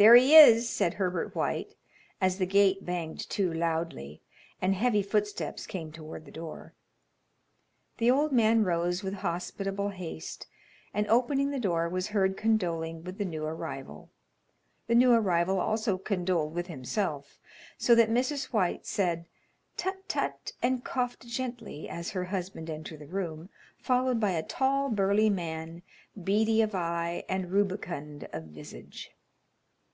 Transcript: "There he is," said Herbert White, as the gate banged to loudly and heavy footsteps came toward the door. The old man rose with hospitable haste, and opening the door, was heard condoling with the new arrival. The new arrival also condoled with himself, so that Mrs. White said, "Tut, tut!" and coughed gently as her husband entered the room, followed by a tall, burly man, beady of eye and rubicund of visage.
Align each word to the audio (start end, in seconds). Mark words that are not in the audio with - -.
"There 0.00 0.14
he 0.14 0.36
is," 0.36 0.68
said 0.70 0.94
Herbert 0.94 1.34
White, 1.34 1.74
as 2.20 2.38
the 2.38 2.46
gate 2.46 2.86
banged 2.86 3.28
to 3.30 3.52
loudly 3.52 4.22
and 4.62 4.72
heavy 4.72 5.02
footsteps 5.02 5.66
came 5.66 5.90
toward 5.90 6.24
the 6.24 6.30
door. 6.30 6.72
The 7.96 8.08
old 8.08 8.30
man 8.30 8.62
rose 8.62 9.02
with 9.02 9.12
hospitable 9.14 9.88
haste, 9.88 10.46
and 10.94 11.08
opening 11.08 11.50
the 11.50 11.58
door, 11.58 11.88
was 11.88 12.06
heard 12.06 12.36
condoling 12.36 13.02
with 13.02 13.18
the 13.18 13.24
new 13.24 13.44
arrival. 13.44 14.12
The 14.86 14.94
new 14.94 15.10
arrival 15.12 15.58
also 15.58 15.98
condoled 15.98 16.54
with 16.54 16.68
himself, 16.68 17.40
so 17.76 17.96
that 17.96 18.08
Mrs. 18.08 18.52
White 18.52 18.86
said, 18.86 19.26
"Tut, 19.76 19.96
tut!" 20.08 20.52
and 20.62 20.84
coughed 20.84 21.26
gently 21.26 21.88
as 21.88 22.10
her 22.10 22.22
husband 22.26 22.70
entered 22.70 23.00
the 23.00 23.06
room, 23.08 23.48
followed 23.78 24.20
by 24.20 24.30
a 24.30 24.44
tall, 24.44 24.90
burly 24.90 25.28
man, 25.28 25.82
beady 26.22 26.62
of 26.62 26.72
eye 26.72 27.24
and 27.28 27.50
rubicund 27.50 28.28
of 28.32 28.44
visage. 28.44 29.10